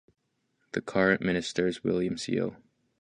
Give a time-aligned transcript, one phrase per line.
[0.71, 2.55] The current minister is William Sio.